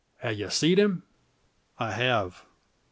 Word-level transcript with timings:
Have 0.17 0.33
ye 0.39 0.49
seed 0.49 0.79
him?" 0.79 1.03
"I 1.77 1.91
have." 1.91 2.43